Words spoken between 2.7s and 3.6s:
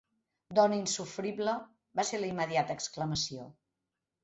exclamació.